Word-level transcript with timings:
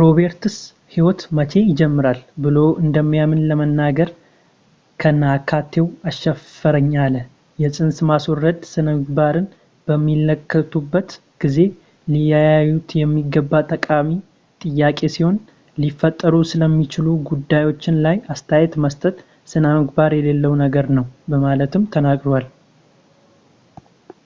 roberts 0.00 0.54
ሕይወት 0.92 1.20
መቼ 1.36 1.52
ይጀምራል 1.70 2.20
ብሎ 2.44 2.56
እንደሚያምን 2.82 3.40
ለመናገር 3.48 4.10
ከነአካቴው 5.02 5.86
አሻፈረኝ 6.10 6.88
አለ 7.04 7.16
የፅንስ 7.62 7.98
ማስወረድ 8.10 8.58
ስነምግባርን 8.70 9.46
በሚመለከቱበት 9.88 11.10
ጊዜ 11.44 11.58
ሊያዩት 12.14 12.88
የሚገባ 13.02 13.52
ጠቃሚ 13.72 14.08
ጥያቄ 14.64 14.98
ሲሆን 15.16 15.36
ሊፈጠሩ 15.84 16.34
ስለሚችሉ 16.54 17.06
ጉዳዮች 17.30 17.84
ላይ 18.06 18.18
አስተያየት 18.36 18.76
መስጠት 18.86 19.18
ስነምግባር 19.54 20.14
የሌለው 20.20 20.54
ነገር 20.64 20.88
ነው 21.00 21.06
በማለትም 21.32 21.84
ተናግሯል 21.96 22.48